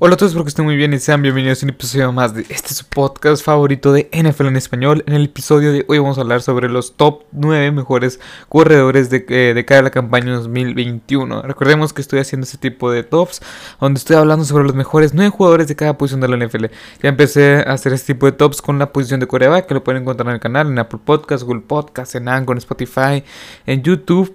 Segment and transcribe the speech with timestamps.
[0.00, 2.32] Hola a todos, espero que estén muy bien y sean bienvenidos a un episodio más
[2.32, 5.02] de este su podcast favorito de NFL en español.
[5.08, 9.26] En el episodio de hoy vamos a hablar sobre los top 9 mejores corredores de,
[9.28, 11.42] eh, de cara a la campaña 2021.
[11.42, 13.42] Recordemos que estoy haciendo este tipo de tops
[13.80, 16.66] donde estoy hablando sobre los mejores 9 jugadores de cada posición de la NFL.
[17.02, 19.82] Ya empecé a hacer este tipo de tops con la posición de coreback que lo
[19.82, 23.24] pueden encontrar en el canal, en Apple Podcasts, Google Podcasts, en Anchor, en Spotify,
[23.66, 24.32] en YouTube.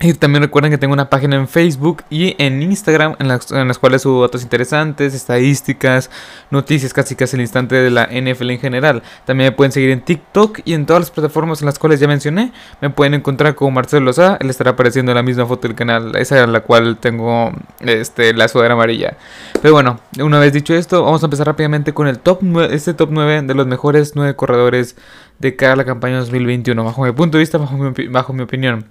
[0.00, 3.68] Y también recuerden que tengo una página en Facebook y en Instagram en las, en
[3.68, 6.10] las, cuales subo datos interesantes, estadísticas,
[6.50, 9.02] noticias casi casi al instante de la NFL en general.
[9.26, 12.08] También me pueden seguir en TikTok y en todas las plataformas en las cuales ya
[12.08, 12.52] mencioné.
[12.80, 16.16] Me pueden encontrar como Marcelo Loza, él estará apareciendo en la misma foto del canal,
[16.16, 19.16] esa es la cual tengo este, la sudadera amarilla.
[19.60, 22.94] Pero bueno, una vez dicho esto, vamos a empezar rápidamente con el top 9, este
[22.94, 24.96] top 9 de los mejores 9 corredores
[25.38, 28.42] de cara a la campaña 2021, bajo mi punto de vista, bajo mi, bajo mi
[28.42, 28.86] opinión.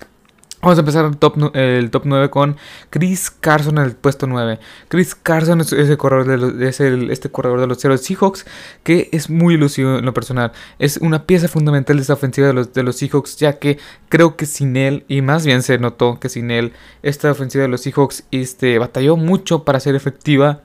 [0.62, 2.56] Vamos a empezar el top, el top 9 con
[2.92, 4.60] Chris Carson en el puesto 9.
[4.90, 8.46] Chris Carson es, ese corredor de los, es el, este corredor de los Seattle Seahawks
[8.84, 10.52] que es muy ilusivo en lo personal.
[10.78, 14.36] Es una pieza fundamental de esta ofensiva de los, de los Seahawks ya que creo
[14.36, 17.82] que sin él, y más bien se notó que sin él, esta ofensiva de los
[17.82, 20.62] Seahawks este, batalló mucho para ser efectiva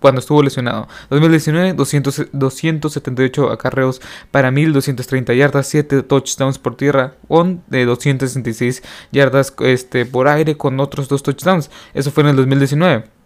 [0.00, 0.88] cuando estuvo lesionado.
[1.10, 9.54] 2019, 200, 278 acarreos para 1230 yardas, 7 touchdowns por tierra, con de 266 yardas
[9.60, 11.70] este, por aire con otros 2 touchdowns.
[11.94, 13.17] Eso fue en el 2019.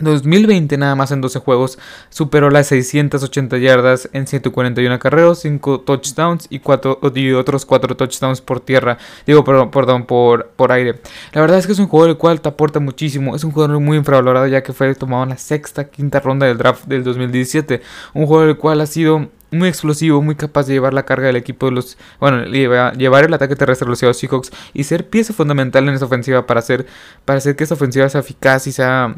[0.00, 6.46] 2020 nada más en 12 juegos superó las 680 yardas en 141 acarreos, 5 touchdowns
[6.50, 6.60] y,
[7.14, 11.00] y otros 4 touchdowns por tierra, digo perdón, por, por aire.
[11.32, 13.78] La verdad es que es un jugador el cual te aporta muchísimo, es un jugador
[13.80, 17.82] muy infravalorado ya que fue tomado en la sexta, quinta ronda del draft del 2017,
[18.14, 21.36] un jugador el cual ha sido muy explosivo, muy capaz de llevar la carga del
[21.36, 21.96] equipo de los.
[22.20, 26.46] Bueno, llevar el ataque terrestre de los Seahawks y ser pieza fundamental en esa ofensiva
[26.46, 26.86] para hacer,
[27.24, 29.16] para hacer que esa ofensiva sea eficaz y sea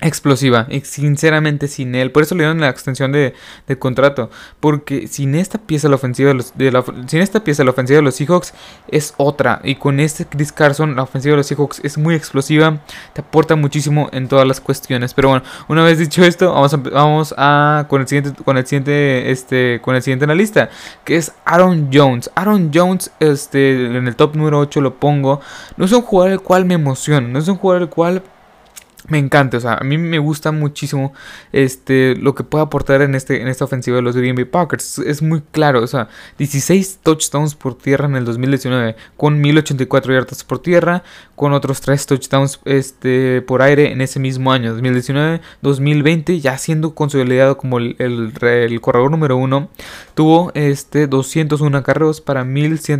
[0.00, 3.34] explosiva y sinceramente sin él por eso le dieron la extensión de,
[3.78, 7.96] contrato porque sin esta pieza la ofensiva de los, de sin esta pieza la ofensiva
[7.96, 8.54] de los Seahawks
[8.88, 12.80] es otra y con este Chris Carson la ofensiva de los Seahawks es muy explosiva
[13.12, 17.34] te aporta muchísimo en todas las cuestiones pero bueno una vez dicho esto vamos vamos
[17.36, 20.70] a con el siguiente con el siguiente este con el siguiente en la lista
[21.04, 22.30] que es Aaron Jones.
[22.34, 25.40] Aaron Jones este en el top número 8 lo pongo
[25.76, 28.22] no es un jugador el cual me emociona no es un jugador el cual
[29.08, 31.12] me encanta, o sea, a mí me gusta muchísimo
[31.52, 34.98] este, lo que puede aportar en, este, en esta ofensiva de los Green Bay Packers.
[34.98, 36.08] Es muy claro, o sea,
[36.38, 41.02] 16 touchdowns por tierra en el 2019, con 1084 yardas por tierra,
[41.34, 46.94] con otros 3 touchdowns este, por aire en ese mismo año, 2019, 2020, ya siendo
[46.94, 49.68] consolidado como el, el, corredor número 1,
[50.14, 52.98] tuvo este, 201 carreos para 1100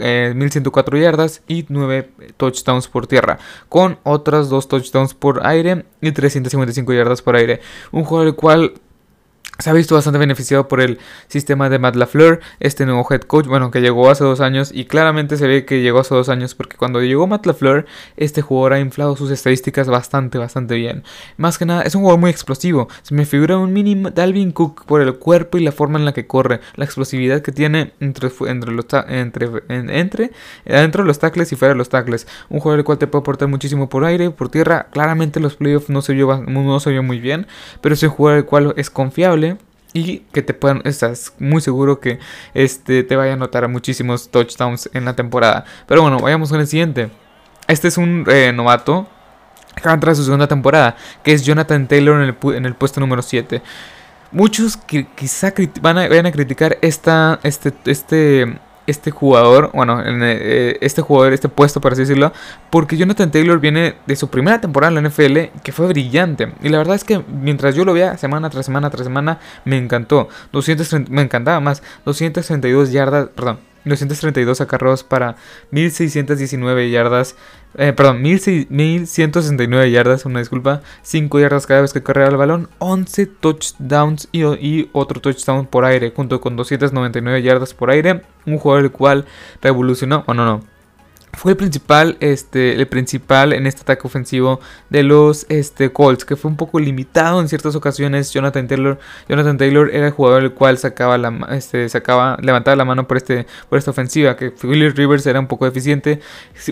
[0.00, 3.38] 1104 eh, yardas y 9 touchdowns por tierra,
[3.68, 7.60] con otras 2 touchdowns por aire y 355 yardas por aire.
[7.92, 8.74] Un juego el cual
[9.60, 10.98] se ha visto bastante beneficiado por el
[11.28, 14.84] sistema de Matt LaFleur, este nuevo head coach, bueno, que llegó hace dos años y
[14.86, 18.74] claramente se ve que llegó hace dos años porque cuando llegó Matt LaFleur, este jugador
[18.74, 21.04] ha inflado sus estadísticas bastante, bastante bien.
[21.36, 22.88] Más que nada, es un jugador muy explosivo.
[23.02, 26.12] Se me figura un mini Dalvin Cook por el cuerpo y la forma en la
[26.12, 30.30] que corre, la explosividad que tiene entre, entre, los, entre, entre,
[30.64, 32.26] dentro de los tackles y fuera de los tackles.
[32.48, 34.86] Un jugador el cual te puede aportar muchísimo por aire, por tierra.
[34.90, 37.46] Claramente los playoffs no se vio, no se vio muy bien,
[37.80, 39.49] pero es un jugador el cual es confiable
[39.92, 42.18] y que te puedan, estás muy seguro que
[42.54, 45.64] este te vaya a anotar muchísimos touchdowns en la temporada.
[45.86, 47.10] Pero bueno, vayamos con el siguiente.
[47.66, 49.08] Este es un eh, novato
[49.76, 52.66] que va a entrar a su segunda temporada, que es Jonathan Taylor en el, en
[52.66, 53.62] el puesto número 7.
[54.32, 58.58] Muchos que quizá van a, vayan a criticar esta, este, este
[58.90, 62.32] este jugador, bueno, eh, este jugador, este puesto, por así decirlo,
[62.70, 66.52] porque Jonathan Taylor viene de su primera temporada en la NFL, que fue brillante.
[66.62, 69.78] Y la verdad es que mientras yo lo veía semana tras semana tras semana, me
[69.78, 70.28] encantó.
[70.52, 71.82] 230, me encantaba más.
[72.04, 75.36] 232 yardas, perdón, 232 acarreos para
[75.70, 77.36] 1619 yardas.
[77.76, 80.82] Eh, perdón, 1169 yardas, una disculpa.
[81.02, 82.68] 5 yardas cada vez que corría el balón.
[82.78, 88.22] 11 touchdowns y, otro touchdown por aire, junto con 299 yardas por aire.
[88.46, 89.26] Un jugador el cual
[89.62, 90.79] revolucionó, o no, no
[91.32, 94.60] fue el principal, este, el principal en este ataque ofensivo
[94.90, 98.32] de los este, Colts, que fue un poco limitado en ciertas ocasiones.
[98.32, 98.98] Jonathan Taylor,
[99.28, 103.16] Jonathan Taylor era el jugador el cual sacaba la, este, sacaba, levantaba la mano por,
[103.16, 106.20] este, por esta ofensiva, que Philip Rivers era un poco deficiente.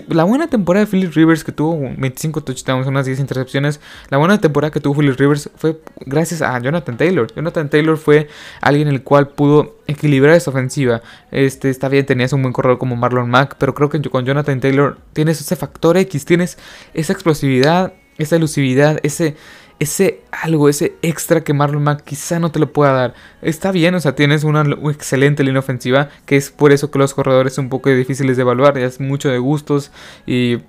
[0.09, 3.79] La buena temporada de Philip Rivers, que tuvo 25 touchdowns, unas 10 intercepciones,
[4.09, 7.27] la buena temporada que tuvo Philip Rivers fue gracias a Jonathan Taylor.
[7.33, 8.27] Jonathan Taylor fue
[8.61, 11.01] alguien el cual pudo equilibrar esa ofensiva.
[11.31, 14.59] Este, está bien, tenías un buen corredor como Marlon Mack, pero creo que con Jonathan
[14.59, 16.57] Taylor tienes ese factor X, tienes
[16.93, 19.35] esa explosividad, esa elusividad, ese,
[19.79, 23.13] ese algo, ese extra que Marlon Mack quizá no te lo pueda dar.
[23.41, 27.13] Está bien, o sea, tienes una excelente línea ofensiva, que es por eso que los
[27.13, 29.91] corredores son un poco difíciles de evaluar, ya es mucho de gustos
[30.25, 30.59] y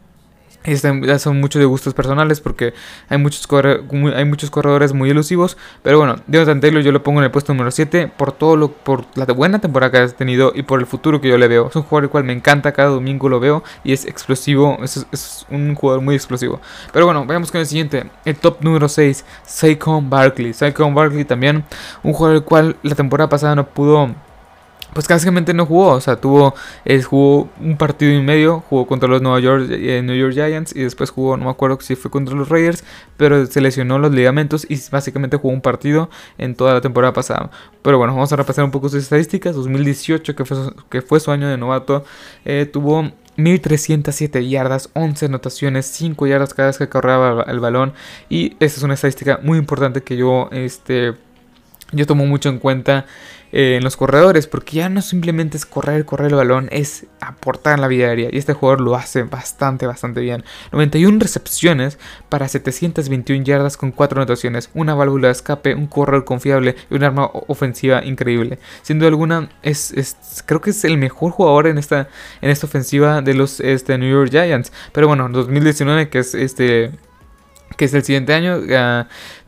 [0.64, 2.74] ya son muchos de gustos personales porque
[3.08, 3.48] hay muchos,
[4.14, 5.56] hay muchos corredores muy elusivos.
[5.82, 8.72] Pero bueno, Jonathan Taylor yo lo pongo en el puesto número 7 por todo lo,
[8.72, 11.68] por la buena temporada que ha tenido y por el futuro que yo le veo.
[11.68, 15.06] Es un jugador el cual me encanta, cada domingo lo veo y es explosivo, es,
[15.12, 16.60] es un jugador muy explosivo.
[16.92, 20.52] Pero bueno, vayamos con el siguiente, el top número 6, Saquon Barkley.
[20.52, 21.64] Saquon Barkley también,
[22.02, 24.14] un jugador el cual la temporada pasada no pudo
[24.92, 26.54] pues básicamente no jugó, o sea, tuvo,
[27.08, 30.82] jugó un partido y medio, jugó contra los New York, eh, New York Giants y
[30.82, 32.84] después jugó, no me acuerdo si fue contra los Raiders,
[33.16, 37.50] pero se lesionó los ligamentos y básicamente jugó un partido en toda la temporada pasada.
[37.82, 39.54] Pero bueno, vamos a repasar un poco sus estadísticas.
[39.54, 40.56] 2018, que fue,
[40.88, 42.04] que fue su año de novato,
[42.44, 47.92] eh, tuvo 1307 yardas, 11 anotaciones, 5 yardas cada vez que corría el balón.
[48.28, 51.14] Y esa es una estadística muy importante que yo, este,
[51.92, 53.06] yo tomo mucho en cuenta
[53.52, 57.74] eh, en los corredores, porque ya no simplemente es correr, correr el balón, es aportar
[57.74, 58.28] en la vida aérea.
[58.32, 60.44] Y este jugador lo hace bastante, bastante bien.
[60.72, 61.98] 91 recepciones
[62.28, 67.04] para 721 yardas con 4 anotaciones, una válvula de escape, un corredor confiable y un
[67.04, 68.58] arma ofensiva increíble.
[68.82, 72.08] Sin duda alguna, es, creo que es el mejor jugador en esta,
[72.40, 74.72] en esta ofensiva de los este, New York Giants.
[74.92, 76.92] Pero bueno, 2019, que es este
[77.76, 78.60] que es el siguiente año,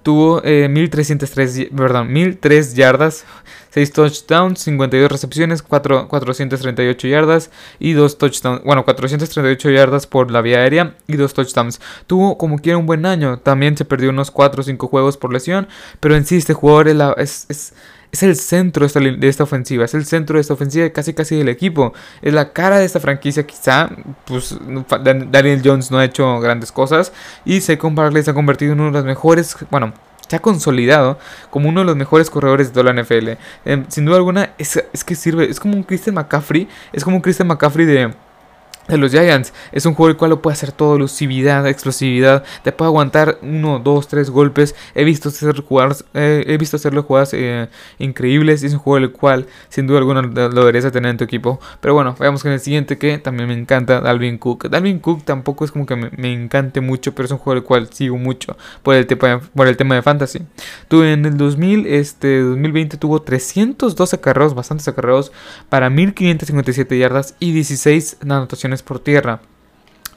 [0.03, 3.25] tuvo 1303, eh, perdón, 1003 yardas,
[3.73, 8.63] 6 touchdowns, 52 recepciones, 4, 438 yardas y 2 touchdowns.
[8.65, 11.81] Bueno, 438 yardas por la vía aérea y 2 touchdowns.
[12.07, 13.39] Tuvo como quiera un buen año.
[13.39, 15.69] También se perdió unos 4 o 5 juegos por lesión.
[16.01, 16.89] Pero en sí este jugador
[17.19, 17.73] es, es,
[18.13, 19.87] es, el centro de esta, ofensiva.
[19.87, 21.95] Es el centro de esta ofensiva casi casi del equipo.
[22.21, 23.89] Es la cara de esta franquicia quizá.
[24.27, 24.55] Pues
[25.01, 27.11] Daniel Jones no ha hecho grandes cosas.
[27.47, 29.57] Y Second Barkley se ha convertido en uno de los mejores...
[29.71, 29.95] Bueno
[30.33, 31.19] se ha consolidado
[31.51, 33.33] como uno de los mejores corredores de toda la NFL.
[33.67, 37.17] Em, sin duda alguna, es, es, que sirve, es como un Christian McCaffrey, es como
[37.17, 38.15] un Christian McCaffrey de
[38.89, 39.53] de los Giants.
[39.73, 43.79] Es un juego el cual lo puede hacer todo, elusividad, explosividad, te puede aguantar uno,
[43.79, 44.75] dos, tres golpes.
[44.95, 47.69] He visto hacer jugadas, eh, he visto hacerlo jugadas eh,
[47.99, 48.63] increíbles.
[48.63, 51.61] Es un juego el cual sin duda alguna lo deberías tener en tu equipo.
[51.81, 54.69] Pero bueno, veamos con el siguiente que también me encanta, Dalvin Cook.
[54.69, 57.89] Dalvin Cook tampoco es como que me, encante mucho, pero es un juego el cual
[57.93, 60.41] sigo mucho por el, tema, por el tema de fantasy.
[60.89, 65.33] Tuve en el 2000, este 2020 tuvo 312 acarreos, bastantes acarreos
[65.69, 69.41] para 1557 yardas y 16 anotaciones por tierra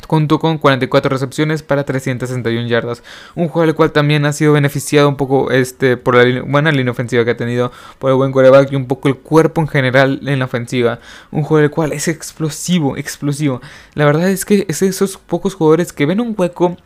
[0.07, 3.03] junto con 44 recepciones para 361 yardas.
[3.35, 6.91] Un juego del cual también ha sido beneficiado un poco este, por la buena línea
[6.91, 10.19] ofensiva que ha tenido, por el buen coreback y un poco el cuerpo en general
[10.25, 11.00] en la ofensiva.
[11.31, 13.62] Un juego del cual es explosivo, explosivo.
[13.94, 16.77] La verdad es que es esos pocos jugadores que ven un hueco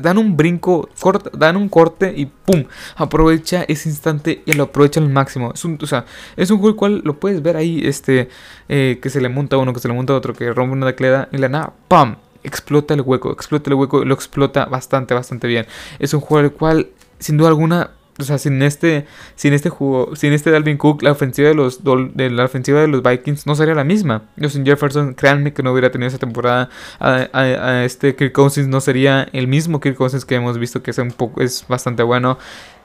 [0.00, 0.88] dan un brinco,
[1.32, 2.64] dan un corte y ¡pum!
[2.96, 5.52] Aprovecha ese instante y lo aprovecha al máximo.
[5.54, 6.04] Es un, o sea,
[6.36, 8.28] es un juego cual lo puedes ver ahí, este,
[8.68, 11.28] eh, que se le monta uno, que se le monta otro, que rompe una decleda
[11.32, 12.16] y la nada, ¡pam!
[12.42, 15.66] Explota el hueco, explota el hueco lo explota bastante, bastante bien.
[15.98, 16.88] Es un juego el cual,
[17.18, 21.10] sin duda alguna, o sea, sin este, sin este juego, sin este Dalvin Cook, la
[21.10, 24.22] ofensiva de los de ofensiva de los Vikings no sería la misma.
[24.48, 26.68] sin Jefferson, créanme que no hubiera tenido esa temporada.
[27.00, 30.98] A, este Kirk Cousins no sería el mismo Kirk Cousins que hemos visto que es
[30.98, 32.38] un poco, es bastante bueno.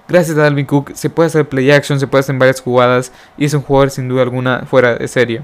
[0.08, 3.46] Gracias a Dalvin Cook se puede hacer play action, se puede hacer varias jugadas y
[3.46, 5.44] es un jugador sin duda alguna fuera de serie.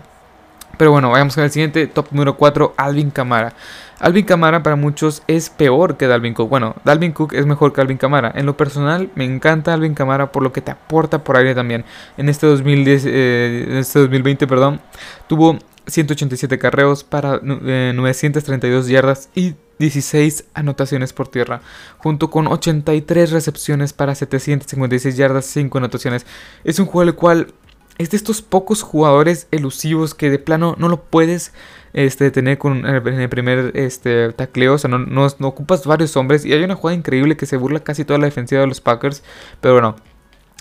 [0.77, 3.53] Pero bueno, vayamos con el siguiente, top número 4, Alvin Kamara.
[3.99, 6.49] Alvin Kamara para muchos es peor que Dalvin Cook.
[6.49, 8.31] Bueno, Dalvin Cook es mejor que Alvin Kamara.
[8.35, 11.85] En lo personal, me encanta Alvin Kamara por lo que te aporta por aire también.
[12.17, 14.81] En este, 2010, eh, este 2020, perdón,
[15.27, 21.61] tuvo 187 carreos para 932 eh, yardas y 16 anotaciones por tierra,
[21.97, 26.25] junto con 83 recepciones para 756 yardas, 5 anotaciones.
[26.63, 27.53] Es un juego el cual
[27.97, 31.53] es de estos pocos jugadores elusivos que de plano no lo puedes
[31.93, 34.73] este, tener con, en el primer este, tacleo.
[34.73, 36.45] O sea, no, no, no, ocupas varios hombres.
[36.45, 39.23] Y hay una jugada increíble que se burla casi toda la defensiva de los Packers.
[39.61, 39.95] Pero bueno,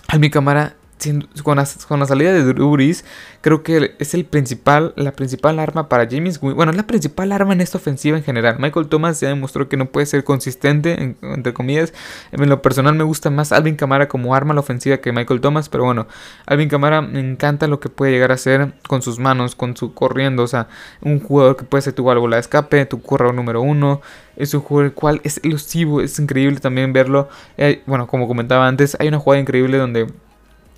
[0.07, 0.75] a mi cámara
[1.43, 1.65] con, la,
[2.05, 2.77] salida de Drew
[3.41, 7.53] creo que es el principal, la principal arma para James Bueno, es la principal arma
[7.53, 8.57] en esta ofensiva en general.
[8.59, 11.93] Michael Thomas ya demostró que no puede ser consistente, entre comillas.
[12.31, 15.41] En lo personal me gusta más Alvin Kamara como arma a la ofensiva que Michael
[15.41, 15.69] Thomas.
[15.69, 16.07] Pero bueno,
[16.45, 19.93] Alvin Kamara me encanta lo que puede llegar a hacer con sus manos, con su
[19.93, 20.43] corriendo.
[20.43, 20.67] O sea,
[21.01, 24.01] un jugador que puede ser tu válvula de escape, tu corredor número uno.
[24.37, 27.29] Es un jugador el cual es elusivo, es increíble también verlo.
[27.57, 30.07] Eh, bueno, como comentaba antes, hay una jugada increíble donde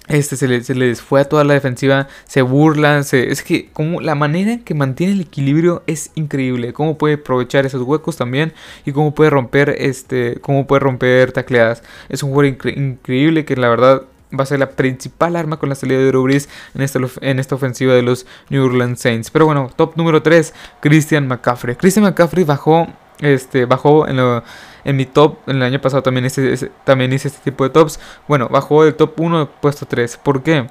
[0.08, 4.02] este se, le, se les fue a toda la defensiva, se burlan, es que como
[4.02, 8.54] la manera en que mantiene el equilibrio es increíble, cómo puede aprovechar esos huecos también
[8.86, 11.84] y cómo puede romper este, cómo puede romper tacleadas.
[12.10, 14.04] Es un jugador increíble que la verdad
[14.38, 17.56] va a ser la principal arma con la salida de Drew en esta, en esta
[17.56, 19.32] ofensiva de los New Orleans Saints.
[19.32, 21.76] Pero bueno, top número 3, Christian McCaffrey.
[21.76, 22.88] Christian McCaffrey bajó,
[23.20, 24.44] este, bajó en, lo,
[24.88, 28.00] en mi top, el año pasado también hice, también hice este tipo de tops.
[28.26, 30.16] Bueno, bajó del top 1 puesto 3.
[30.18, 30.70] ¿Por qué?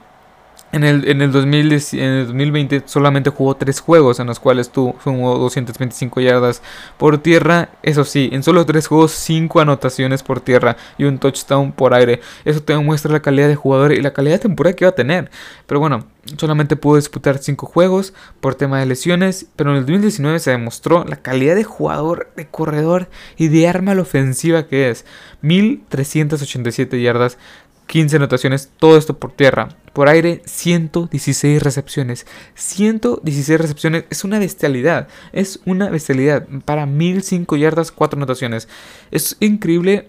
[0.72, 4.96] En el, en, el 2020 solamente jugó 3 juegos en los cuales tuvo
[5.38, 6.60] 225 yardas
[6.98, 7.70] por tierra.
[7.82, 12.20] Eso sí, en solo 3 juegos 5 anotaciones por tierra y un touchdown por aire.
[12.44, 14.94] Eso te muestra la calidad de jugador y la calidad de temporada que va a
[14.94, 15.30] tener.
[15.66, 16.04] Pero bueno,
[16.36, 19.46] solamente pudo disputar 5 juegos por tema de lesiones.
[19.56, 23.94] Pero en el 2019 se demostró la calidad de jugador, de corredor y de arma
[23.94, 25.04] la ofensiva que es.
[25.42, 27.38] 1387 yardas
[27.86, 29.68] 15 anotaciones, todo esto por tierra.
[29.92, 32.26] Por aire, 116 recepciones.
[32.54, 35.08] 116 recepciones es una bestialidad.
[35.32, 36.46] Es una bestialidad.
[36.64, 38.68] Para 1005 yardas, 4 anotaciones.
[39.10, 40.08] Es increíble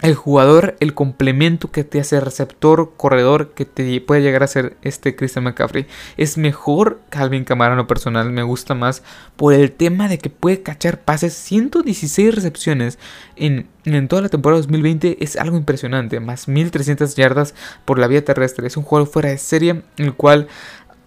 [0.00, 4.76] el jugador, el complemento que te hace receptor, corredor, que te puede llegar a ser
[4.82, 5.86] este Christian McCaffrey.
[6.16, 9.02] Es mejor Calvin Camara lo personal, me gusta más
[9.36, 11.34] por el tema de que puede cachar pases.
[11.34, 12.98] 116 recepciones
[13.34, 18.24] en, en toda la temporada 2020 es algo impresionante, más 1300 yardas por la vía
[18.24, 18.66] terrestre.
[18.68, 20.46] Es un jugador fuera de serie, el cual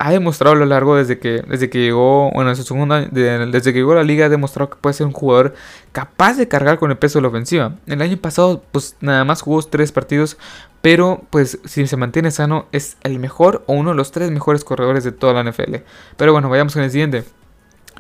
[0.03, 4.03] ha demostrado a lo largo desde que, desde que llegó, bueno, desde que llegó la
[4.03, 5.53] liga, ha demostrado que puede ser un jugador
[5.91, 7.75] capaz de cargar con el peso de la ofensiva.
[7.85, 10.39] El año pasado, pues nada más jugó tres partidos,
[10.81, 14.63] pero pues si se mantiene sano, es el mejor o uno de los tres mejores
[14.63, 15.75] corredores de toda la NFL.
[16.17, 17.23] Pero bueno, vayamos con el siguiente.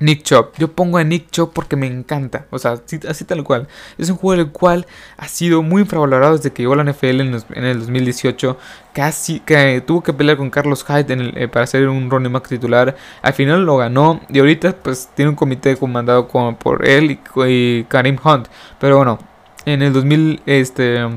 [0.01, 0.55] Nick Chop.
[0.57, 2.47] Yo pongo a Nick Chop porque me encanta.
[2.49, 2.73] O sea,
[3.07, 3.67] así, tal cual.
[3.97, 4.85] Es un jugador el cual
[5.17, 8.57] ha sido muy infravalorado desde que llegó a la NFL en, el 2018.
[8.93, 12.95] Casi que tuvo que pelear con Carlos Hyde eh, para ser un running back titular.
[13.21, 14.19] Al final lo ganó.
[14.29, 18.47] Y ahorita pues tiene un comité comandado por él y, y Karim Hunt.
[18.79, 19.19] Pero bueno,
[19.65, 21.07] en el 2000 este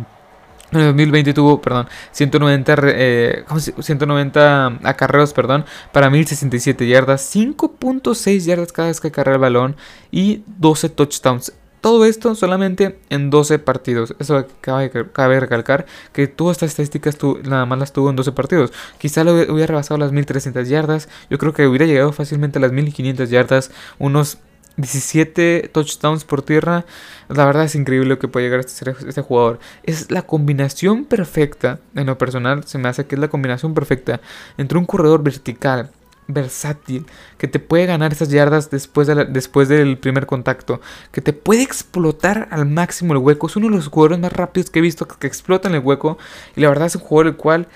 [0.74, 3.44] en el 2020 tuvo, perdón, 190, eh,
[3.80, 9.76] 190 acarreos, perdón, para 1067 yardas, 5.6 yardas cada vez que acarrea el balón
[10.10, 11.52] y 12 touchdowns.
[11.80, 14.16] Todo esto solamente en 12 partidos.
[14.18, 18.72] Eso cabe, cabe recalcar que todas estas estadísticas nada más las tuvo en 12 partidos.
[18.96, 21.10] Quizá lo hubiera rebasado las 1300 yardas.
[21.28, 23.70] Yo creo que hubiera llegado fácilmente a las 1500 yardas.
[23.98, 24.38] Unos
[24.76, 26.84] 17 touchdowns por tierra.
[27.28, 29.58] La verdad es increíble lo que puede llegar a ser este jugador.
[29.82, 34.20] Es la combinación perfecta, en lo personal se me hace que es la combinación perfecta
[34.58, 35.90] entre un corredor vertical,
[36.26, 37.06] versátil,
[37.38, 40.80] que te puede ganar esas yardas después, de después del primer contacto,
[41.12, 43.46] que te puede explotar al máximo el hueco.
[43.46, 46.18] Es uno de los jugadores más rápidos que he visto que, explota en el hueco.
[46.56, 47.68] Y la verdad es un jugador el cual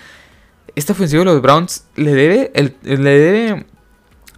[0.74, 2.52] esta ofensiva de los Browns le debe,
[2.82, 3.66] le debe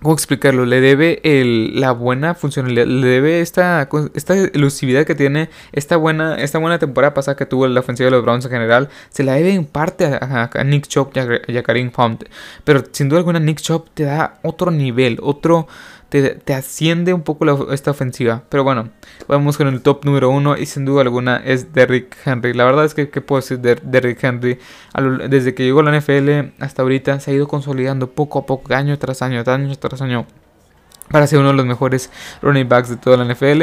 [0.03, 0.65] ¿Cómo explicarlo?
[0.65, 6.37] Le debe el, la buena funcionalidad, le debe esta, esta elusividad que tiene, esta buena,
[6.37, 9.35] esta buena temporada pasada que tuvo la ofensiva de los Browns en general, se la
[9.35, 12.25] debe en parte a, Nick Chop y a, Karim Hunt.
[12.65, 15.69] Pero sin duda alguna Nick Chop te da otro nivel, otro,
[16.11, 18.43] te, asciende un poco esta ofensiva.
[18.49, 18.91] Pero bueno,
[19.29, 22.53] vamos con el top número uno y sin duda alguna es Derrick Henry.
[22.53, 24.59] La verdad es que, ¿qué puedo decir de Derrick Henry?
[25.29, 28.75] Desde que llegó a la NFL hasta ahorita se ha ido consolidando poco a poco,
[28.75, 30.27] año tras año, año tras año,
[31.11, 32.11] para ser uno de los mejores
[32.43, 33.63] running backs de toda la NFL.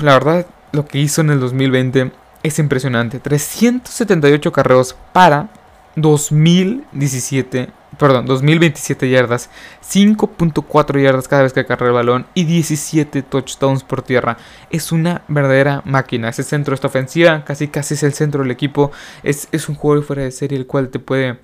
[0.00, 2.12] la verdad, lo que hizo en el 2020
[2.44, 3.18] es impresionante.
[3.18, 5.50] 378 carreos para
[5.96, 9.50] 2017 perdón, 2027 yardas,
[9.82, 14.36] 5.4 yardas cada vez que acarrea el balón y 17 touchdowns por tierra.
[14.70, 16.28] Es una verdadera máquina.
[16.28, 18.92] Ese centro de esta ofensiva, casi casi es el centro del equipo.
[19.22, 21.38] Es, es un jugador fuera de serie el cual te puede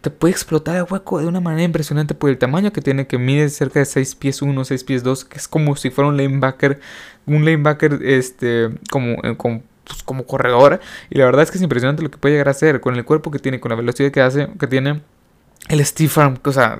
[0.00, 3.16] te puede explotar el hueco de una manera impresionante por el tamaño que tiene, que
[3.16, 6.18] mide cerca de 6 pies 1, 6 pies 2, que es como si fuera un
[6.18, 6.78] lanebacker,
[7.24, 10.80] un lanebacker este, como, eh, como pues, como corredor.
[11.10, 13.04] Y la verdad es que es impresionante lo que puede llegar a hacer con el
[13.04, 15.00] cuerpo que tiene, con la velocidad que hace, que tiene.
[15.68, 16.78] El Steve Farm, o sea,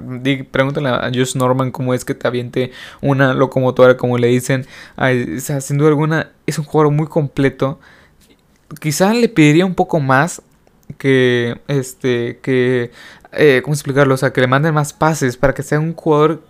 [0.50, 4.66] pregúntale a Josh Norman cómo es que te aviente una locomotora, como le dicen.
[4.96, 7.80] o sea, sin duda alguna, es un jugador muy completo.
[8.80, 10.42] Quizá le pediría un poco más
[10.98, 12.90] que, este, que,
[13.32, 14.14] eh, ¿cómo explicarlo?
[14.14, 16.42] O sea, que le manden más pases para que sea un jugador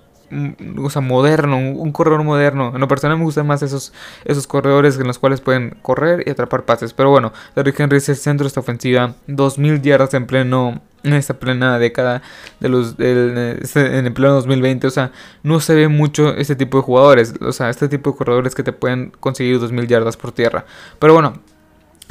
[0.78, 2.72] o sea, moderno, un, corredor moderno.
[2.74, 3.92] En lo personal me gustan más esos,
[4.24, 6.92] esos corredores en los cuales pueden correr y atrapar pases.
[6.92, 9.14] Pero bueno, Derrick Henry es el centro de esta ofensiva.
[9.26, 12.22] 2000 yardas en pleno en esta plena década
[12.60, 15.12] de los este, en el pleno 2020, o sea,
[15.42, 18.62] no se ve mucho este tipo de jugadores, o sea, este tipo de corredores que
[18.62, 20.64] te pueden conseguir 2000 yardas por tierra.
[20.98, 21.34] Pero bueno,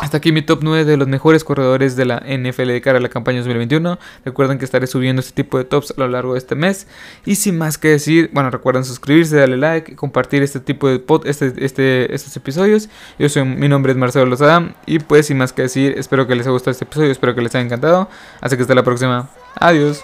[0.03, 3.01] Hasta aquí mi top 9 de los mejores corredores de la NFL de cara a
[3.01, 3.97] la campaña 2021.
[4.25, 6.87] Recuerden que estaré subiendo este tipo de tops a lo largo de este mes.
[7.25, 11.25] Y sin más que decir, bueno, recuerden suscribirse, darle like, compartir este tipo de pod,
[11.25, 12.89] este, este, estos episodios.
[13.17, 14.75] Yo soy, mi nombre es Marcelo Lozada.
[14.85, 17.41] Y pues sin más que decir, espero que les haya gustado este episodio, espero que
[17.41, 18.09] les haya encantado.
[18.41, 19.29] Así que hasta la próxima.
[19.55, 20.03] Adiós.